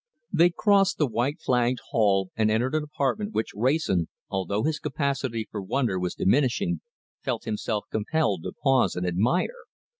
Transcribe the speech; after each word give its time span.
They 0.33 0.49
crossed 0.49 0.97
the 0.97 1.05
white 1.05 1.39
flagged 1.39 1.77
hall 1.91 2.31
and 2.35 2.49
entered 2.49 2.73
an 2.73 2.81
apartment 2.81 3.35
which 3.35 3.53
Wrayson, 3.53 4.07
although 4.31 4.63
his 4.63 4.79
capacity 4.79 5.47
for 5.51 5.61
wonder 5.61 5.99
was 5.99 6.15
diminishing, 6.15 6.81
felt 7.21 7.43
himself 7.43 7.85
compelled 7.91 8.41
to 8.41 8.51
pause 8.59 8.95
and 8.95 9.05
admire. 9.05 9.65